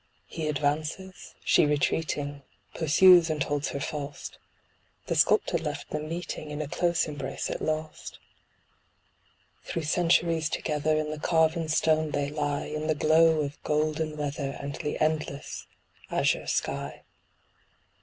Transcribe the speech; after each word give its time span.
He 0.25 0.47
advances, 0.47 1.35
she 1.45 1.63
retreating, 1.67 2.41
pursues 2.73 3.29
and 3.29 3.43
holds 3.43 3.69
her 3.69 3.79
fast, 3.79 4.39
The 5.05 5.13
sculptor 5.13 5.59
left 5.59 5.91
them 5.91 6.09
meeting, 6.09 6.49
in 6.49 6.59
a 6.59 6.67
close 6.67 7.07
embrace 7.07 7.51
at 7.51 7.61
last. 7.61 8.17
Through 9.63 9.83
centuries 9.83 10.49
together, 10.49 10.97
in 10.97 11.11
the 11.11 11.19
carven 11.19 11.67
stone 11.69 12.09
they 12.09 12.31
lie, 12.31 12.65
In 12.65 12.87
the 12.87 12.95
glow 12.95 13.41
of 13.41 13.61
golden 13.61 14.17
weather, 14.17 14.57
and 14.59 14.75
endless 14.99 15.67
azure 16.09 16.47
sky. 16.47 17.03